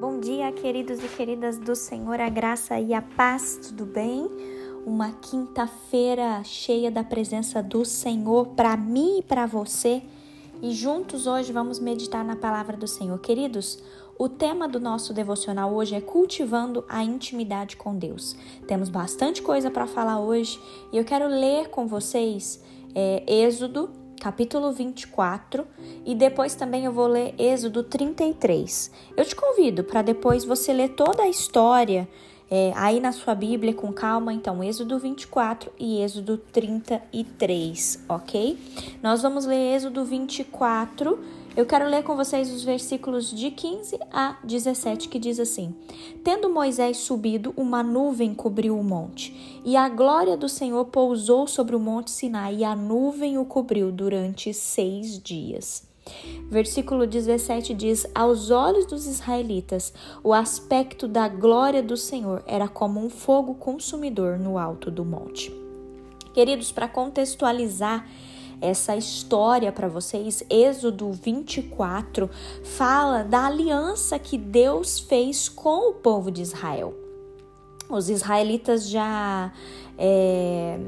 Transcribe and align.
Bom 0.00 0.18
dia, 0.18 0.50
queridos 0.50 1.04
e 1.04 1.08
queridas 1.08 1.58
do 1.58 1.76
Senhor, 1.76 2.18
a 2.22 2.30
graça 2.30 2.80
e 2.80 2.94
a 2.94 3.02
paz, 3.02 3.60
tudo 3.62 3.84
bem? 3.84 4.30
Uma 4.86 5.12
quinta-feira 5.12 6.42
cheia 6.42 6.90
da 6.90 7.04
presença 7.04 7.62
do 7.62 7.84
Senhor 7.84 8.46
para 8.56 8.74
mim 8.78 9.18
e 9.18 9.22
para 9.22 9.44
você. 9.44 10.02
E 10.62 10.72
juntos 10.72 11.26
hoje 11.26 11.52
vamos 11.52 11.78
meditar 11.78 12.24
na 12.24 12.34
palavra 12.34 12.78
do 12.78 12.88
Senhor. 12.88 13.18
Queridos, 13.18 13.78
o 14.18 14.26
tema 14.26 14.66
do 14.66 14.80
nosso 14.80 15.12
devocional 15.12 15.74
hoje 15.74 15.94
é 15.94 16.00
cultivando 16.00 16.82
a 16.88 17.04
intimidade 17.04 17.76
com 17.76 17.94
Deus. 17.94 18.34
Temos 18.66 18.88
bastante 18.88 19.42
coisa 19.42 19.70
para 19.70 19.86
falar 19.86 20.18
hoje 20.18 20.58
e 20.90 20.96
eu 20.96 21.04
quero 21.04 21.28
ler 21.28 21.68
com 21.68 21.86
vocês 21.86 22.58
é, 22.94 23.22
Êxodo 23.30 23.99
capítulo 24.20 24.70
24, 24.70 25.66
e 26.04 26.14
depois 26.14 26.54
também 26.54 26.84
eu 26.84 26.92
vou 26.92 27.08
ler 27.08 27.34
Êxodo 27.38 27.82
33. 27.82 28.90
Eu 29.16 29.24
te 29.24 29.34
convido 29.34 29.82
para 29.82 30.02
depois 30.02 30.44
você 30.44 30.72
ler 30.72 30.90
toda 30.90 31.22
a 31.22 31.28
história 31.28 32.06
é, 32.50 32.72
aí 32.74 33.00
na 33.00 33.12
sua 33.12 33.34
Bíblia 33.34 33.72
com 33.72 33.92
calma, 33.92 34.32
então 34.32 34.62
Êxodo 34.62 34.98
24 34.98 35.72
e 35.78 36.02
Êxodo 36.02 36.36
33, 36.36 38.04
ok? 38.08 38.58
Nós 39.02 39.22
vamos 39.22 39.46
ler 39.46 39.74
Êxodo 39.74 40.04
24 40.04 41.18
eu 41.56 41.66
quero 41.66 41.88
ler 41.88 42.04
com 42.04 42.16
vocês 42.16 42.50
os 42.52 42.62
versículos 42.62 43.30
de 43.30 43.50
15 43.50 43.98
a 44.12 44.38
17 44.44 45.08
que 45.08 45.18
diz 45.18 45.40
assim: 45.40 45.74
Tendo 46.22 46.48
Moisés 46.48 46.98
subido, 46.98 47.52
uma 47.56 47.82
nuvem 47.82 48.34
cobriu 48.34 48.78
o 48.78 48.84
monte, 48.84 49.60
e 49.64 49.76
a 49.76 49.88
glória 49.88 50.36
do 50.36 50.48
Senhor 50.48 50.84
pousou 50.86 51.46
sobre 51.46 51.74
o 51.74 51.80
monte 51.80 52.10
Sinai, 52.10 52.56
e 52.56 52.64
a 52.64 52.76
nuvem 52.76 53.36
o 53.36 53.44
cobriu 53.44 53.90
durante 53.90 54.54
seis 54.54 55.20
dias. 55.20 55.88
Versículo 56.48 57.06
17 57.06 57.74
diz: 57.74 58.06
Aos 58.14 58.50
olhos 58.50 58.86
dos 58.86 59.06
israelitas, 59.06 59.92
o 60.22 60.32
aspecto 60.32 61.06
da 61.08 61.28
glória 61.28 61.82
do 61.82 61.96
Senhor 61.96 62.42
era 62.46 62.68
como 62.68 63.04
um 63.04 63.10
fogo 63.10 63.54
consumidor 63.54 64.38
no 64.38 64.56
alto 64.56 64.90
do 64.90 65.04
monte. 65.04 65.52
Queridos, 66.32 66.70
para 66.70 66.88
contextualizar 66.88 68.08
essa 68.60 68.96
história 68.96 69.72
para 69.72 69.88
vocês. 69.88 70.42
Êxodo 70.48 71.10
24 71.12 72.30
fala 72.62 73.22
da 73.22 73.46
aliança 73.46 74.18
que 74.18 74.36
Deus 74.36 75.00
fez 75.00 75.48
com 75.48 75.90
o 75.90 75.94
povo 75.94 76.30
de 76.30 76.42
Israel. 76.42 76.94
Os 77.88 78.08
israelitas 78.08 78.88
já 78.88 79.52
é, 79.98 80.78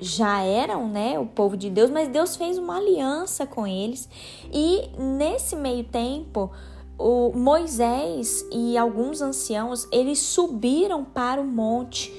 já 0.00 0.42
eram, 0.42 0.88
né, 0.88 1.18
o 1.18 1.26
povo 1.26 1.56
de 1.56 1.68
Deus, 1.68 1.90
mas 1.90 2.08
Deus 2.08 2.36
fez 2.36 2.56
uma 2.56 2.78
aliança 2.78 3.46
com 3.46 3.66
eles 3.66 4.08
e 4.52 4.88
nesse 4.98 5.54
meio 5.54 5.84
tempo 5.84 6.50
o 6.98 7.32
Moisés 7.34 8.44
e 8.52 8.76
alguns 8.76 9.22
anciãos 9.22 9.86
eles 9.92 10.18
subiram 10.18 11.04
para 11.04 11.40
o 11.40 11.46
monte 11.46 12.12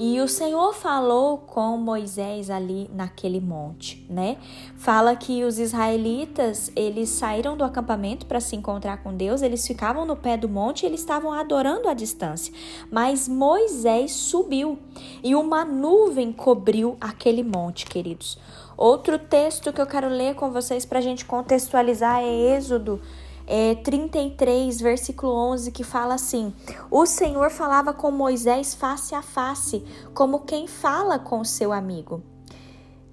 e 0.00 0.20
o 0.20 0.28
Senhor 0.28 0.72
falou 0.72 1.38
com 1.38 1.76
Moisés 1.76 2.50
ali 2.50 2.88
naquele 2.94 3.40
monte, 3.40 4.06
né? 4.08 4.36
Fala 4.76 5.16
que 5.16 5.42
os 5.42 5.58
israelitas, 5.58 6.70
eles 6.76 7.08
saíram 7.08 7.56
do 7.56 7.64
acampamento 7.64 8.24
para 8.24 8.38
se 8.38 8.54
encontrar 8.54 9.02
com 9.02 9.12
Deus, 9.12 9.42
eles 9.42 9.66
ficavam 9.66 10.04
no 10.04 10.14
pé 10.14 10.36
do 10.36 10.48
monte 10.48 10.84
e 10.84 10.86
eles 10.86 11.00
estavam 11.00 11.32
adorando 11.32 11.88
à 11.88 11.94
distância. 11.94 12.54
Mas 12.92 13.26
Moisés 13.26 14.12
subiu 14.12 14.78
e 15.20 15.34
uma 15.34 15.64
nuvem 15.64 16.30
cobriu 16.32 16.96
aquele 17.00 17.42
monte, 17.42 17.84
queridos. 17.84 18.38
Outro 18.76 19.18
texto 19.18 19.72
que 19.72 19.80
eu 19.80 19.86
quero 19.86 20.08
ler 20.08 20.36
com 20.36 20.52
vocês 20.52 20.86
para 20.86 21.00
a 21.00 21.02
gente 21.02 21.24
contextualizar 21.24 22.22
é 22.22 22.56
Êxodo 22.56 23.00
é, 23.48 23.74
33, 23.76 24.78
versículo 24.78 25.32
11, 25.32 25.72
que 25.72 25.82
fala 25.82 26.14
assim: 26.14 26.52
O 26.90 27.06
Senhor 27.06 27.50
falava 27.50 27.94
com 27.94 28.10
Moisés 28.10 28.74
face 28.74 29.14
a 29.14 29.22
face, 29.22 29.82
como 30.12 30.40
quem 30.40 30.66
fala 30.66 31.18
com 31.18 31.42
seu 31.42 31.72
amigo. 31.72 32.22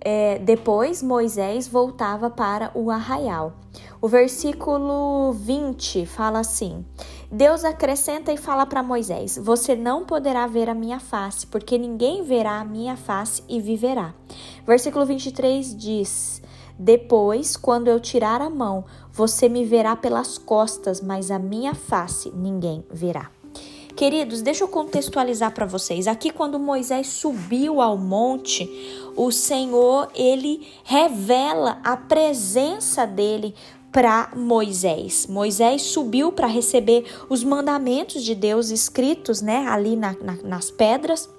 É, 0.02 0.38
depois 0.38 1.02
Moisés 1.02 1.68
voltava 1.68 2.30
para 2.30 2.70
o 2.76 2.92
arraial. 2.92 3.54
O 4.02 4.10
versículo 4.10 5.32
20 5.32 6.06
fala 6.06 6.40
assim: 6.40 6.86
Deus 7.32 7.64
acrescenta 7.64 8.34
e 8.34 8.38
fala 8.38 8.66
para 8.66 8.84
Moisés: 8.84 9.40
Você 9.42 9.74
não 9.74 10.06
poderá 10.06 10.46
ver 10.48 10.70
a 10.70 10.76
minha 10.76 11.00
face, 11.00 11.48
porque 11.48 11.78
ninguém 11.78 12.24
verá 12.24 12.60
a 12.60 12.66
minha 12.66 12.98
face 12.98 13.42
e 13.48 13.62
viverá. 13.62 14.14
Versículo 14.68 15.06
23 15.06 15.76
diz: 15.78 16.42
depois, 16.78 17.56
quando 17.56 17.88
eu 17.88 18.00
tirar 18.00 18.42
a 18.42 18.50
mão, 18.50 18.86
você 19.12 19.48
me 19.48 19.64
verá 19.64 19.96
pelas 19.96 20.38
costas, 20.38 21.02
mas 21.02 21.32
a 21.32 21.40
minha 21.40 21.74
face 21.74 22.32
ninguém 22.36 22.84
verá. 22.92 23.32
Queridos, 23.96 24.42
deixa 24.42 24.64
eu 24.64 24.68
contextualizar 24.68 25.54
para 25.54 25.66
vocês. 25.66 26.06
Aqui 26.06 26.30
quando 26.30 26.60
Moisés 26.60 27.08
subiu 27.08 27.80
ao 27.80 27.98
monte, 27.98 28.70
o 29.16 29.32
Senhor, 29.32 30.10
ele 30.14 30.68
revela 30.84 31.80
a 31.82 31.96
presença 31.96 33.08
dele 33.08 33.56
para 33.94 34.32
Moisés. 34.36 35.26
Moisés 35.28 35.84
subiu 35.84 36.34
para 36.34 36.48
receber 36.48 37.06
os 37.30 37.42
mandamentos 37.42 38.22
de 38.24 38.36
Deus 38.36 38.70
escritos, 38.70 39.42
né, 39.42 39.66
ali 39.70 39.96
na, 39.96 40.14
na, 40.22 40.34
nas 40.44 40.70
pedras. 40.70 41.30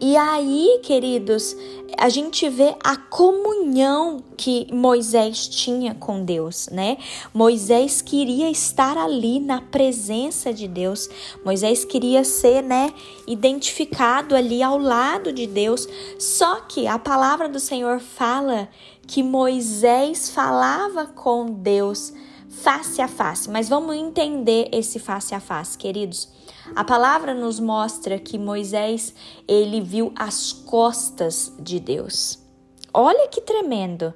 E 0.00 0.16
aí, 0.16 0.80
queridos, 0.82 1.56
a 1.98 2.08
gente 2.08 2.48
vê 2.48 2.74
a 2.84 2.96
comunhão 2.96 4.22
que 4.36 4.66
Moisés 4.72 5.48
tinha 5.48 5.94
com 5.94 6.24
Deus, 6.24 6.68
né? 6.70 6.98
Moisés 7.32 8.02
queria 8.02 8.50
estar 8.50 8.98
ali 8.98 9.40
na 9.40 9.62
presença 9.62 10.52
de 10.52 10.68
Deus. 10.68 11.08
Moisés 11.44 11.84
queria 11.84 12.22
ser, 12.22 12.62
né, 12.62 12.92
identificado 13.26 14.34
ali 14.34 14.62
ao 14.62 14.78
lado 14.78 15.32
de 15.32 15.46
Deus. 15.46 15.88
Só 16.18 16.56
que 16.60 16.86
a 16.86 16.98
palavra 16.98 17.48
do 17.48 17.58
Senhor 17.58 18.00
fala 18.00 18.68
que 19.06 19.22
Moisés 19.22 20.28
falava 20.30 21.06
com 21.06 21.46
Deus 21.52 22.12
face 22.62 23.00
a 23.00 23.08
face. 23.08 23.48
Mas 23.50 23.68
vamos 23.68 23.94
entender 23.94 24.68
esse 24.72 24.98
face 24.98 25.34
a 25.34 25.40
face, 25.40 25.76
queridos. 25.76 26.28
A 26.74 26.82
palavra 26.82 27.32
nos 27.34 27.60
mostra 27.60 28.18
que 28.18 28.38
Moisés 28.38 29.14
ele 29.46 29.80
viu 29.80 30.12
as 30.16 30.52
costas 30.52 31.52
de 31.58 31.78
Deus. 31.78 32.38
Olha 32.92 33.28
que 33.28 33.40
tremendo. 33.40 34.12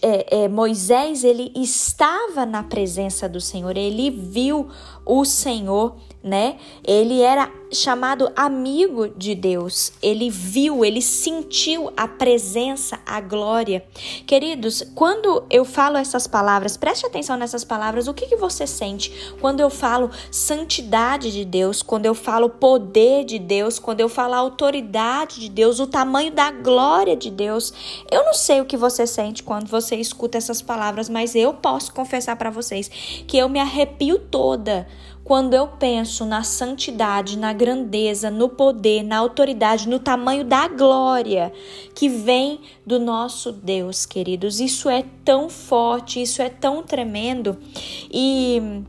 É, 0.00 0.44
é, 0.44 0.48
Moisés 0.48 1.24
ele 1.24 1.52
estava 1.54 2.46
na 2.46 2.62
presença 2.62 3.28
do 3.28 3.40
Senhor, 3.40 3.76
ele 3.76 4.10
viu 4.10 4.70
o 5.04 5.26
Senhor, 5.26 5.96
né? 6.22 6.56
Ele 6.84 7.20
era 7.20 7.50
chamado 7.70 8.30
amigo 8.34 9.08
de 9.08 9.34
Deus. 9.34 9.92
Ele 10.02 10.30
viu, 10.30 10.84
ele 10.84 11.02
sentiu 11.02 11.92
a 11.96 12.08
presença, 12.08 12.98
a 13.06 13.20
glória. 13.20 13.84
Queridos, 14.26 14.82
quando 14.94 15.44
eu 15.50 15.64
falo 15.64 15.96
essas 15.96 16.26
palavras, 16.26 16.76
preste 16.76 17.06
atenção 17.06 17.36
nessas 17.36 17.64
palavras. 17.64 18.08
O 18.08 18.14
que, 18.14 18.26
que 18.26 18.36
você 18.36 18.66
sente 18.66 19.32
quando 19.40 19.60
eu 19.60 19.70
falo 19.70 20.10
santidade 20.30 21.30
de 21.30 21.44
Deus, 21.44 21.82
quando 21.82 22.06
eu 22.06 22.14
falo 22.14 22.48
poder 22.48 23.24
de 23.24 23.38
Deus, 23.38 23.78
quando 23.78 24.00
eu 24.00 24.08
falo 24.08 24.34
autoridade 24.34 25.40
de 25.40 25.48
Deus, 25.48 25.78
o 25.78 25.86
tamanho 25.86 26.32
da 26.32 26.50
glória 26.50 27.16
de 27.16 27.30
Deus? 27.30 27.72
Eu 28.10 28.24
não 28.24 28.34
sei 28.34 28.60
o 28.60 28.64
que 28.64 28.76
você 28.76 29.06
sente 29.06 29.42
quando 29.42 29.68
você 29.68 29.96
escuta 29.96 30.38
essas 30.38 30.62
palavras, 30.62 31.08
mas 31.08 31.34
eu 31.34 31.54
posso 31.54 31.92
confessar 31.92 32.36
para 32.36 32.50
vocês 32.50 32.88
que 33.26 33.36
eu 33.36 33.48
me 33.48 33.60
arrepio 33.60 34.18
toda 34.18 34.86
quando 35.28 35.52
eu 35.52 35.68
penso 35.68 36.24
na 36.24 36.42
santidade, 36.42 37.36
na 37.36 37.52
grandeza, 37.52 38.30
no 38.30 38.48
poder, 38.48 39.02
na 39.02 39.18
autoridade, 39.18 39.86
no 39.86 39.98
tamanho 39.98 40.42
da 40.42 40.66
glória 40.68 41.52
que 41.94 42.08
vem 42.08 42.60
do 42.86 42.98
nosso 42.98 43.52
Deus, 43.52 44.06
queridos. 44.06 44.58
Isso 44.58 44.88
é 44.88 45.04
tão 45.26 45.50
forte, 45.50 46.22
isso 46.22 46.40
é 46.40 46.48
tão 46.48 46.82
tremendo. 46.82 47.58
E 48.10 48.82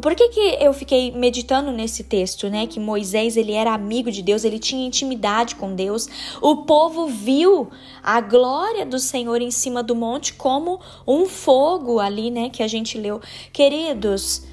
por 0.00 0.14
que, 0.14 0.28
que 0.28 0.56
eu 0.60 0.72
fiquei 0.72 1.10
meditando 1.10 1.72
nesse 1.72 2.04
texto, 2.04 2.48
né? 2.48 2.68
Que 2.68 2.78
Moisés 2.78 3.36
ele 3.36 3.50
era 3.50 3.74
amigo 3.74 4.12
de 4.12 4.22
Deus, 4.22 4.44
ele 4.44 4.60
tinha 4.60 4.86
intimidade 4.86 5.56
com 5.56 5.74
Deus. 5.74 6.08
O 6.40 6.58
povo 6.58 7.08
viu 7.08 7.68
a 8.04 8.20
glória 8.20 8.86
do 8.86 9.00
Senhor 9.00 9.42
em 9.42 9.50
cima 9.50 9.82
do 9.82 9.96
monte 9.96 10.32
como 10.32 10.78
um 11.04 11.26
fogo 11.26 11.98
ali, 11.98 12.30
né? 12.30 12.50
Que 12.50 12.62
a 12.62 12.68
gente 12.68 12.96
leu. 12.96 13.20
Queridos, 13.52 14.46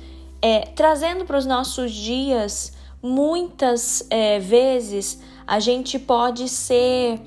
é, 0.44 0.68
trazendo 0.76 1.24
para 1.24 1.38
os 1.38 1.46
nossos 1.46 1.94
dias, 1.94 2.74
muitas 3.02 4.06
é, 4.10 4.40
vezes 4.40 5.22
a 5.48 5.58
gente 5.58 5.98
pode 5.98 6.50
ser. 6.50 7.18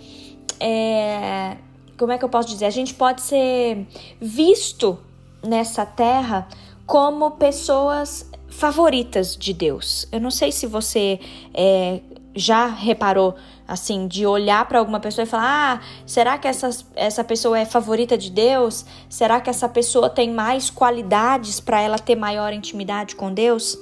É, 0.61 1.57
como 1.97 2.13
é 2.13 2.19
que 2.19 2.25
eu 2.27 2.29
posso 2.29 2.49
dizer? 2.49 2.67
A 2.67 2.71
gente 2.71 2.93
pode 2.93 3.23
ser 3.23 3.87
visto 4.21 4.99
nessa 5.43 5.87
terra 5.87 6.47
como 6.85 7.31
pessoas 7.33 8.31
favoritas 8.49 9.35
de 9.35 9.55
Deus. 9.55 10.07
Eu 10.12 10.21
não 10.21 10.31
sei 10.31 10.53
se 10.53 10.67
você 10.67 11.19
é, 11.55 12.01
já 12.35 12.67
reparou 12.67 13.35
assim, 13.67 14.07
de 14.07 14.27
olhar 14.27 14.67
para 14.67 14.79
alguma 14.79 15.01
pessoa 15.01 15.25
e 15.25 15.29
falar: 15.29 15.81
ah, 15.81 16.03
será 16.07 16.39
que 16.39 16.49
essa, 16.49 16.71
essa 16.95 17.25
pessoa 17.25 17.59
é 17.59 17.65
favorita 17.65 18.17
de 18.17 18.31
Deus? 18.31 18.85
Será 19.09 19.41
que 19.41 19.51
essa 19.51 19.69
pessoa 19.69 20.09
tem 20.09 20.31
mais 20.31 20.71
qualidades 20.71 21.61
para 21.61 21.81
ela 21.81 21.99
ter 21.99 22.17
maior 22.17 22.53
intimidade 22.53 23.17
com 23.17 23.33
Deus? 23.33 23.79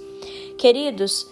Queridos, 0.58 1.26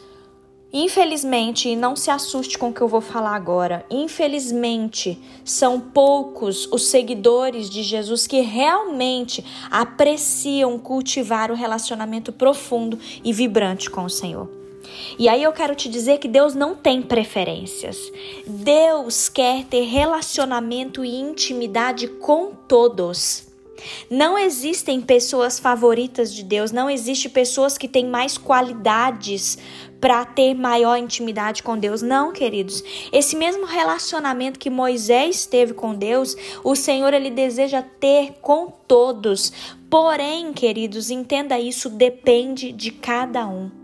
Infelizmente, 0.74 1.68
e 1.68 1.76
não 1.76 1.94
se 1.94 2.10
assuste 2.10 2.56
com 2.56 2.70
o 2.70 2.72
que 2.72 2.80
eu 2.80 2.88
vou 2.88 3.02
falar 3.02 3.36
agora, 3.36 3.84
infelizmente, 3.90 5.20
são 5.44 5.78
poucos 5.78 6.66
os 6.72 6.86
seguidores 6.86 7.68
de 7.68 7.82
Jesus 7.82 8.26
que 8.26 8.40
realmente 8.40 9.44
apreciam 9.70 10.78
cultivar 10.78 11.50
o 11.50 11.54
relacionamento 11.54 12.32
profundo 12.32 12.98
e 13.22 13.34
vibrante 13.34 13.90
com 13.90 14.04
o 14.04 14.10
Senhor. 14.10 14.61
E 15.18 15.28
aí 15.28 15.42
eu 15.42 15.52
quero 15.52 15.74
te 15.74 15.88
dizer 15.88 16.18
que 16.18 16.28
Deus 16.28 16.54
não 16.54 16.74
tem 16.74 17.02
preferências. 17.02 18.12
Deus 18.46 19.28
quer 19.28 19.64
ter 19.64 19.84
relacionamento 19.84 21.04
e 21.04 21.14
intimidade 21.14 22.08
com 22.08 22.52
todos. 22.54 23.52
Não 24.10 24.38
existem 24.38 25.00
pessoas 25.00 25.58
favoritas 25.58 26.32
de 26.34 26.42
Deus, 26.42 26.70
não 26.70 26.88
existe 26.88 27.28
pessoas 27.28 27.76
que 27.76 27.88
têm 27.88 28.06
mais 28.06 28.38
qualidades 28.38 29.58
para 30.00 30.24
ter 30.24 30.54
maior 30.54 30.96
intimidade 30.96 31.62
com 31.62 31.78
Deus. 31.78 32.02
Não, 32.02 32.32
queridos. 32.32 32.82
Esse 33.12 33.36
mesmo 33.36 33.64
relacionamento 33.64 34.58
que 34.58 34.70
Moisés 34.70 35.46
teve 35.46 35.74
com 35.74 35.94
Deus, 35.94 36.36
o 36.64 36.74
Senhor 36.74 37.14
ele 37.14 37.30
deseja 37.30 37.82
ter 37.82 38.34
com 38.40 38.66
todos. 38.86 39.52
Porém, 39.88 40.52
queridos, 40.52 41.10
entenda 41.10 41.58
isso, 41.58 41.88
depende 41.88 42.72
de 42.72 42.90
cada 42.90 43.46
um 43.46 43.81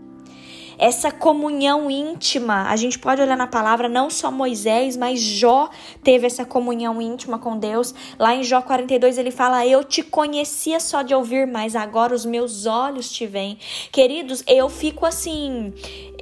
essa 0.79 1.11
comunhão 1.11 1.91
íntima. 1.91 2.69
A 2.69 2.75
gente 2.77 2.97
pode 2.97 3.21
olhar 3.21 3.35
na 3.35 3.45
palavra, 3.45 3.89
não 3.89 4.09
só 4.09 4.31
Moisés, 4.31 4.95
mas 4.95 5.19
Jó 5.19 5.69
teve 6.01 6.25
essa 6.25 6.45
comunhão 6.45 7.01
íntima 7.01 7.37
com 7.37 7.57
Deus. 7.57 7.93
Lá 8.17 8.33
em 8.33 8.43
Jó 8.43 8.61
42 8.61 9.17
ele 9.17 9.29
fala: 9.29 9.67
Eu 9.67 9.83
te 9.83 10.01
conhecia 10.01 10.79
só 10.79 11.01
de 11.01 11.13
ouvir, 11.13 11.45
mas 11.45 11.75
agora 11.75 12.15
os 12.15 12.25
meus 12.25 12.65
olhos 12.65 13.11
te 13.11 13.27
veem. 13.27 13.57
Queridos, 13.91 14.41
eu 14.47 14.69
fico 14.69 15.05
assim 15.05 15.73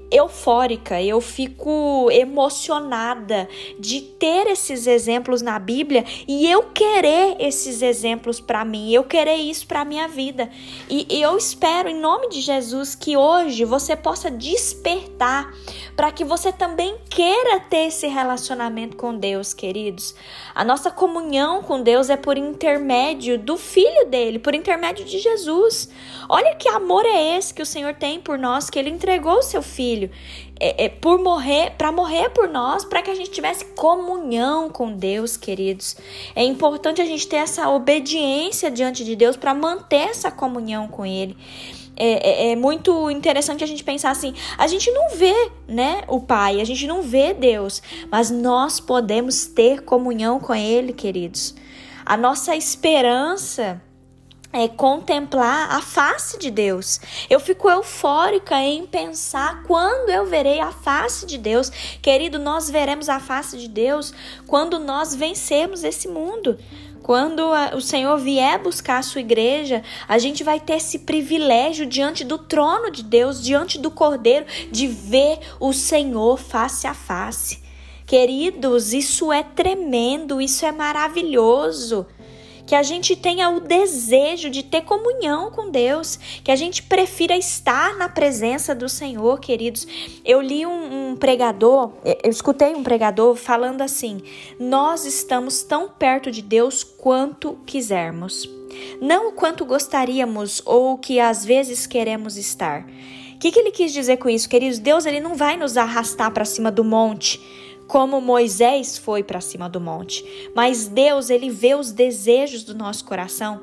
eufórica, 0.09 1.01
eu 1.01 1.19
fico 1.19 2.09
emocionada 2.12 3.48
de 3.77 4.01
ter 4.01 4.48
esses 4.48 4.88
exemplos 4.88 5.42
na 5.42 5.59
Bíblia 5.59 6.06
e 6.27 6.50
eu 6.50 6.63
querer 6.63 7.36
esses 7.39 7.81
exemplos 7.81 8.39
para 8.39 8.63
mim, 8.63 8.92
eu 8.92 9.04
querer 9.04 9.36
isso 9.36 9.68
para 9.68 9.83
minha 9.83 10.07
vida. 10.07 10.50
E, 10.89 11.06
eu 11.21 11.38
espero 11.38 11.89
em 11.89 12.00
nome 12.00 12.30
de 12.30 12.42
Jesus 12.42 12.95
que 12.95 13.18
hoje 13.18 13.65
você 13.65 13.95
possa 13.95 14.31
despertar 14.31 15.54
para 15.95 16.12
que 16.12 16.24
você 16.24 16.51
também 16.51 16.95
queira 17.09 17.59
ter 17.59 17.88
esse 17.88 18.07
relacionamento 18.07 18.95
com 18.95 19.15
Deus, 19.18 19.54
queridos. 19.54 20.15
A 20.54 20.63
nossa 20.63 20.89
comunhão 20.92 21.62
com 21.63 21.81
Deus 21.81 22.09
é 22.09 22.15
por 22.15 22.38
intermédio 22.38 23.38
do 23.38 23.57
filho 23.57 24.06
dele, 24.07 24.39
por 24.39 24.56
intermédio 24.56 25.06
de 25.06 25.19
Jesus. 25.19 25.89
Olha 26.30 26.56
que 26.56 26.69
amor 26.69 27.06
é 27.06 27.38
esse 27.38 27.54
que 27.54 27.62
o 27.62 27.65
Senhor 27.65 27.94
tem 27.95 28.19
por 28.19 28.38
nós, 28.38 28.69
que 28.69 28.77
ele 28.77 28.89
entregou 28.89 29.39
o 29.39 29.44
seu 29.44 29.62
filho 29.98 30.12
é, 30.60 30.86
é, 30.86 30.90
por 30.90 31.20
morrer, 31.20 31.72
para 31.78 31.92
morrer 31.92 32.30
por 32.30 32.48
nós, 32.48 32.86
para 32.86 33.02
que 33.02 33.10
a 33.10 33.16
gente 33.16 33.32
tivesse 33.32 33.66
comunhão 33.66 34.70
com 34.70 34.94
Deus, 34.94 35.36
queridos. 35.36 35.98
É 36.36 36.44
importante 36.44 37.02
a 37.02 37.06
gente 37.06 37.28
ter 37.28 37.38
essa 37.38 37.70
obediência 37.70 38.70
diante 38.70 39.04
de 39.04 39.16
Deus 39.16 39.36
para 39.36 39.54
manter 39.54 40.10
essa 40.10 40.32
comunhão 40.32 40.88
com 40.88 41.06
Ele. 41.06 41.36
É, 42.00 42.50
é, 42.50 42.52
é, 42.52 42.56
muito 42.56 43.10
interessante 43.10 43.64
a 43.64 43.68
gente 43.68 43.84
pensar 43.84 44.12
assim: 44.12 44.34
a 44.56 44.68
gente 44.68 44.92
não 44.92 45.16
vê, 45.16 45.52
né, 45.68 46.04
o 46.08 46.20
Pai, 46.20 46.62
a 46.62 46.64
gente 46.64 46.86
não 46.86 47.02
vê 47.02 47.34
Deus, 47.34 47.82
mas 48.12 48.30
nós 48.30 48.80
podemos 48.80 49.48
ter 49.48 49.82
comunhão 49.82 50.40
com 50.40 50.54
Ele, 50.54 50.94
queridos. 50.94 51.56
A 52.06 52.16
nossa 52.16 52.56
esperança 52.56 53.82
é, 54.57 54.68
contemplar 54.68 55.71
a 55.71 55.81
face 55.81 56.39
de 56.39 56.50
Deus. 56.50 57.00
Eu 57.30 57.39
fico 57.39 57.69
eufórica 57.69 58.56
em 58.56 58.88
pensar 58.88 59.62
quando 59.63 60.09
eu 60.09 60.25
verei 60.25 60.59
a 60.59 60.71
face 60.71 61.27
de 61.27 61.38
Deus. 61.38 61.69
Querido, 62.01 62.39
nós 62.39 62.68
veremos 62.68 63.07
a 63.07 63.19
face 63.19 63.56
de 63.56 63.68
Deus 63.68 64.12
quando 64.48 64.80
nós 64.80 65.13
vencermos 65.13 65.83
esse 65.83 66.07
mundo. 66.07 66.57
Quando 67.04 67.44
o 67.75 67.80
Senhor 67.80 68.18
vier 68.18 68.57
buscar 68.57 68.98
a 68.98 69.04
sua 69.04 69.21
igreja, 69.21 69.83
a 70.07 70.18
gente 70.18 70.44
vai 70.44 70.59
ter 70.59 70.77
esse 70.77 71.00
privilégio 71.00 71.86
diante 71.86 72.24
do 72.24 72.39
trono 72.39 72.89
de 72.89 73.04
Deus, 73.04 73.42
diante 73.42 73.77
do 73.77 73.92
Cordeiro, 73.92 74.48
de 74.71 74.88
ver 74.88 75.39
o 75.59 75.71
Senhor 75.71 76.38
face 76.38 76.88
a 76.88 76.95
face. 76.95 77.62
Queridos, 78.07 78.92
isso 78.92 79.31
é 79.31 79.44
tremendo, 79.44 80.42
isso 80.42 80.65
é 80.65 80.71
maravilhoso 80.71 82.07
que 82.68 82.75
a 82.75 82.84
gente 82.84 83.16
tenha 83.16 83.50
o 83.50 83.62
desejo 83.62 84.50
de 84.50 84.62
ter 84.62 84.81
comunhão 84.81 85.50
com 85.50 85.72
Deus, 85.72 86.19
que 86.44 86.52
a 86.52 86.56
gente 86.56 86.84
prefira 86.84 87.36
estar 87.36 87.96
na 87.96 88.10
presença 88.10 88.75
do 88.75 88.90
Senhor, 88.90 89.40
queridos. 89.40 89.88
Eu 90.25 90.42
li 90.42 90.66
um, 90.66 91.12
um 91.12 91.16
pregador, 91.16 91.94
eu 92.04 92.30
escutei 92.30 92.75
um 92.75 92.84
pregador 92.84 93.36
falando 93.36 93.81
assim: 93.81 94.22
nós 94.60 95.06
estamos 95.06 95.64
tão 95.64 95.88
perto 95.88 96.30
de 96.30 96.42
Deus 96.42 96.84
quanto 96.84 97.58
quisermos, 97.66 98.50
não 99.00 99.30
o 99.30 99.31
quanto 99.31 99.64
gostaríamos 99.66 100.62
ou 100.66 100.98
que 100.98 101.22
às 101.22 101.46
vezes 101.46 101.88
queremos 101.88 102.36
estar. 102.36 102.86
O 103.34 103.40
que, 103.40 103.52
que 103.52 103.60
ele 103.60 103.72
quis 103.72 103.94
dizer 103.94 104.18
com 104.18 104.28
isso, 104.28 104.50
queridos? 104.50 104.80
Deus 104.80 105.06
ele 105.06 105.22
não 105.22 105.36
vai 105.36 105.56
nos 105.56 105.78
arrastar 105.78 106.31
para 106.31 106.44
cima 106.44 106.69
do 106.69 106.84
monte 106.84 107.40
como 107.88 108.19
Moisés 108.22 108.98
foi 108.98 109.24
para 109.24 109.42
cima 109.42 109.69
do 109.69 109.80
monte. 109.80 110.51
Mas 110.54 110.88
Deus, 110.88 111.30
ele 111.30 111.50
vê 111.50 111.74
os 111.74 111.92
desejos 111.92 112.63
do 112.63 112.75
nosso 112.75 113.06
coração. 113.06 113.62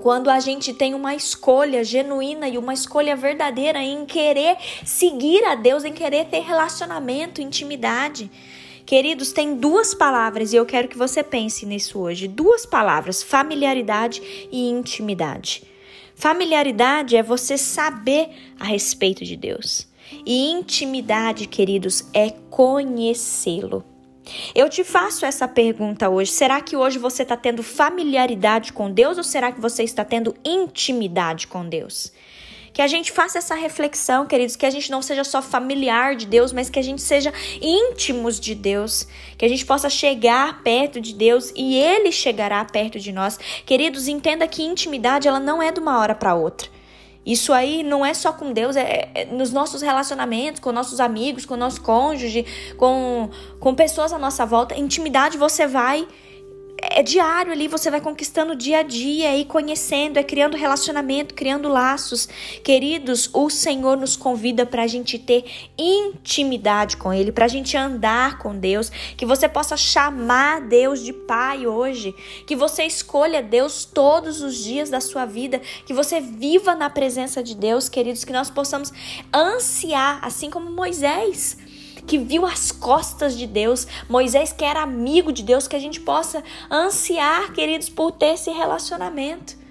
Quando 0.00 0.30
a 0.30 0.40
gente 0.40 0.72
tem 0.72 0.94
uma 0.94 1.14
escolha 1.14 1.84
genuína 1.84 2.48
e 2.48 2.58
uma 2.58 2.74
escolha 2.74 3.14
verdadeira 3.14 3.80
em 3.82 4.04
querer 4.04 4.56
seguir 4.84 5.44
a 5.44 5.54
Deus, 5.54 5.84
em 5.84 5.92
querer 5.92 6.26
ter 6.26 6.40
relacionamento, 6.40 7.40
intimidade. 7.40 8.30
Queridos, 8.84 9.30
tem 9.32 9.54
duas 9.54 9.94
palavras 9.94 10.52
e 10.52 10.56
eu 10.56 10.66
quero 10.66 10.88
que 10.88 10.98
você 10.98 11.22
pense 11.22 11.64
nisso 11.64 12.00
hoje. 12.00 12.26
Duas 12.26 12.66
palavras: 12.66 13.22
familiaridade 13.22 14.48
e 14.50 14.68
intimidade. 14.68 15.62
Familiaridade 16.16 17.16
é 17.16 17.22
você 17.22 17.56
saber 17.56 18.28
a 18.58 18.64
respeito 18.64 19.24
de 19.24 19.36
Deus. 19.36 19.86
E 20.24 20.50
intimidade, 20.50 21.46
queridos, 21.46 22.04
é 22.12 22.30
conhecê-lo. 22.50 23.84
Eu 24.54 24.68
te 24.68 24.84
faço 24.84 25.26
essa 25.26 25.48
pergunta 25.48 26.08
hoje. 26.08 26.30
Será 26.30 26.60
que 26.60 26.76
hoje 26.76 26.98
você 26.98 27.22
está 27.22 27.36
tendo 27.36 27.62
familiaridade 27.62 28.72
com 28.72 28.90
Deus 28.90 29.18
ou 29.18 29.24
será 29.24 29.50
que 29.50 29.60
você 29.60 29.82
está 29.82 30.04
tendo 30.04 30.34
intimidade 30.44 31.46
com 31.46 31.68
Deus? 31.68 32.12
Que 32.72 32.80
a 32.80 32.86
gente 32.86 33.12
faça 33.12 33.36
essa 33.36 33.54
reflexão, 33.54 34.24
queridos, 34.24 34.56
que 34.56 34.64
a 34.64 34.70
gente 34.70 34.90
não 34.90 35.02
seja 35.02 35.24
só 35.24 35.42
familiar 35.42 36.16
de 36.16 36.26
Deus, 36.26 36.52
mas 36.52 36.70
que 36.70 36.78
a 36.78 36.82
gente 36.82 37.02
seja 37.02 37.32
íntimos 37.60 38.40
de 38.40 38.54
Deus, 38.54 39.06
que 39.36 39.44
a 39.44 39.48
gente 39.48 39.66
possa 39.66 39.90
chegar 39.90 40.62
perto 40.62 40.98
de 40.98 41.12
Deus 41.12 41.52
e 41.54 41.76
ele 41.76 42.10
chegará 42.10 42.64
perto 42.64 42.98
de 42.98 43.12
nós. 43.12 43.38
Queridos, 43.66 44.08
entenda 44.08 44.48
que 44.48 44.62
intimidade 44.62 45.28
ela 45.28 45.40
não 45.40 45.62
é 45.62 45.70
de 45.70 45.80
uma 45.80 45.98
hora 45.98 46.14
para 46.14 46.34
outra. 46.34 46.70
Isso 47.24 47.52
aí 47.52 47.82
não 47.82 48.04
é 48.04 48.12
só 48.14 48.32
com 48.32 48.52
Deus, 48.52 48.74
é, 48.74 49.08
é, 49.14 49.24
nos 49.26 49.52
nossos 49.52 49.80
relacionamentos, 49.80 50.60
com 50.60 50.72
nossos 50.72 50.98
amigos, 50.98 51.46
com 51.46 51.56
nosso 51.56 51.80
cônjuge, 51.80 52.44
com, 52.76 53.30
com 53.60 53.74
pessoas 53.74 54.12
à 54.12 54.18
nossa 54.18 54.44
volta. 54.44 54.76
Intimidade 54.76 55.38
você 55.38 55.66
vai 55.66 56.06
é 56.82 57.02
diário 57.02 57.52
ali, 57.52 57.68
você 57.68 57.90
vai 57.90 58.00
conquistando 58.00 58.56
dia 58.56 58.78
a 58.78 58.82
dia 58.82 59.36
e 59.36 59.44
conhecendo, 59.44 60.18
é 60.18 60.24
criando 60.24 60.56
relacionamento, 60.56 61.34
criando 61.34 61.68
laços. 61.68 62.28
Queridos, 62.64 63.30
o 63.32 63.48
Senhor 63.48 63.96
nos 63.96 64.16
convida 64.16 64.66
para 64.66 64.82
a 64.82 64.86
gente 64.86 65.18
ter 65.18 65.44
intimidade 65.78 66.96
com 66.96 67.12
Ele, 67.12 67.30
para 67.30 67.44
a 67.44 67.48
gente 67.48 67.76
andar 67.76 68.38
com 68.38 68.56
Deus, 68.56 68.90
que 69.16 69.24
você 69.24 69.48
possa 69.48 69.76
chamar 69.76 70.62
Deus 70.62 71.02
de 71.02 71.12
Pai 71.12 71.66
hoje, 71.66 72.14
que 72.46 72.56
você 72.56 72.84
escolha 72.84 73.42
Deus 73.42 73.84
todos 73.84 74.42
os 74.42 74.56
dias 74.56 74.90
da 74.90 75.00
sua 75.00 75.24
vida, 75.24 75.60
que 75.86 75.94
você 75.94 76.20
viva 76.20 76.74
na 76.74 76.90
presença 76.90 77.42
de 77.42 77.54
Deus, 77.54 77.88
queridos, 77.88 78.24
que 78.24 78.32
nós 78.32 78.50
possamos 78.50 78.92
ansiar, 79.32 80.18
assim 80.22 80.50
como 80.50 80.70
Moisés 80.70 81.56
que 82.06 82.18
viu 82.18 82.44
as 82.44 82.72
costas 82.72 83.36
de 83.36 83.46
Deus, 83.46 83.86
Moisés 84.08 84.52
que 84.52 84.64
era 84.64 84.82
amigo 84.82 85.32
de 85.32 85.42
Deus, 85.42 85.68
que 85.68 85.76
a 85.76 85.80
gente 85.80 86.00
possa 86.00 86.42
ansiar, 86.70 87.52
queridos, 87.52 87.88
por 87.88 88.12
ter 88.12 88.34
esse 88.34 88.50
relacionamento. 88.50 89.62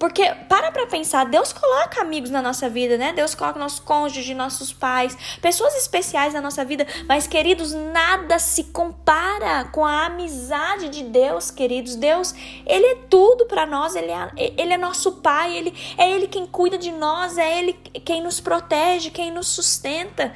Porque 0.00 0.24
para 0.48 0.72
pra 0.72 0.86
pensar, 0.86 1.26
Deus 1.26 1.52
coloca 1.52 2.00
amigos 2.00 2.30
na 2.30 2.40
nossa 2.40 2.70
vida, 2.70 2.96
né? 2.96 3.12
Deus 3.12 3.34
coloca 3.34 3.58
nossos 3.58 3.80
cônjuges, 3.80 4.34
nossos 4.34 4.72
pais, 4.72 5.14
pessoas 5.42 5.76
especiais 5.76 6.32
na 6.32 6.40
nossa 6.40 6.64
vida. 6.64 6.86
Mas, 7.06 7.26
queridos, 7.26 7.74
nada 7.74 8.38
se 8.38 8.64
compara 8.64 9.66
com 9.66 9.84
a 9.84 10.06
amizade 10.06 10.88
de 10.88 11.02
Deus, 11.04 11.50
queridos. 11.50 11.96
Deus, 11.96 12.34
Ele 12.66 12.86
é 12.86 12.94
tudo 13.10 13.44
para 13.44 13.66
nós, 13.66 13.94
ele 13.94 14.10
é, 14.10 14.30
ele 14.56 14.72
é 14.72 14.78
nosso 14.78 15.20
Pai, 15.20 15.54
ele, 15.54 15.74
é 15.98 16.10
Ele 16.10 16.26
quem 16.26 16.46
cuida 16.46 16.78
de 16.78 16.90
nós, 16.92 17.36
é 17.36 17.58
Ele 17.58 17.74
quem 17.74 18.22
nos 18.22 18.40
protege, 18.40 19.10
quem 19.10 19.30
nos 19.30 19.48
sustenta. 19.48 20.34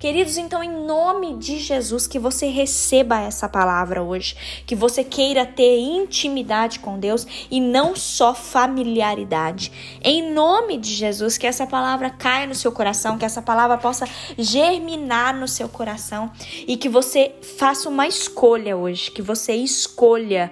Queridos, 0.00 0.38
então, 0.38 0.64
em 0.64 0.86
nome 0.86 1.36
de 1.36 1.58
Jesus, 1.58 2.06
que 2.06 2.18
você 2.18 2.46
receba 2.46 3.20
essa 3.20 3.46
palavra 3.46 4.02
hoje, 4.02 4.34
que 4.64 4.74
você 4.74 5.04
queira 5.04 5.44
ter 5.44 5.78
intimidade 5.78 6.78
com 6.78 6.98
Deus 6.98 7.26
e 7.50 7.60
não 7.60 7.94
só 7.94 8.34
familiaridade. 8.34 10.00
Em 10.02 10.32
nome 10.32 10.78
de 10.78 10.94
Jesus, 10.94 11.36
que 11.36 11.46
essa 11.46 11.66
palavra 11.66 12.08
caia 12.08 12.46
no 12.46 12.54
seu 12.54 12.72
coração, 12.72 13.18
que 13.18 13.26
essa 13.26 13.42
palavra 13.42 13.76
possa 13.76 14.06
germinar 14.38 15.38
no 15.38 15.46
seu 15.46 15.68
coração 15.68 16.32
e 16.66 16.78
que 16.78 16.88
você 16.88 17.34
faça 17.58 17.86
uma 17.86 18.08
escolha 18.08 18.78
hoje, 18.78 19.10
que 19.10 19.20
você 19.20 19.52
escolha 19.52 20.50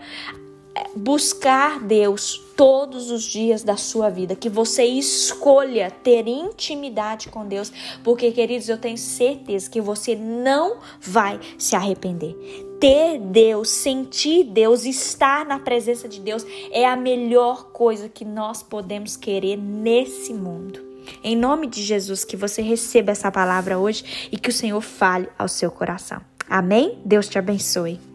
buscar 0.95 1.81
Deus 1.81 2.48
todos 2.59 3.13
os 3.13 3.23
dias 3.23 3.63
da 3.63 3.77
sua 3.77 4.11
vida, 4.11 4.35
que 4.35 4.49
você 4.49 4.85
escolha 4.85 5.93
ter 5.93 6.27
intimidade 6.27 7.29
com 7.29 7.47
Deus, 7.47 7.73
porque 8.03 8.33
queridos, 8.33 8.69
eu 8.69 8.77
tenho 8.77 8.99
certeza 8.99 9.71
que 9.71 9.81
você 9.81 10.17
não 10.17 10.79
vai 11.01 11.39
se 11.57 11.77
arrepender. 11.77 12.35
Ter 12.81 13.21
Deus, 13.21 13.69
sentir 13.69 14.43
Deus, 14.43 14.85
estar 14.85 15.47
na 15.47 15.61
presença 15.61 16.09
de 16.09 16.19
Deus 16.21 16.45
é 16.73 16.85
a 16.85 16.97
melhor 16.97 17.71
coisa 17.71 18.09
que 18.09 18.25
nós 18.25 18.61
podemos 18.61 19.17
querer 19.17 19.57
nesse 19.57 20.35
mundo. 20.35 20.81
Em 21.23 21.37
nome 21.37 21.69
de 21.69 21.81
Jesus, 21.81 22.25
que 22.25 22.37
você 22.37 22.61
receba 22.61 23.13
essa 23.13 23.31
palavra 23.31 23.79
hoje 23.79 24.29
e 24.33 24.37
que 24.37 24.51
o 24.51 24.53
Senhor 24.53 24.81
fale 24.81 25.29
ao 25.39 25.47
seu 25.47 25.71
coração. 25.71 26.21
Amém? 26.51 26.99
Deus 27.05 27.29
te 27.29 27.39
abençoe. 27.39 28.08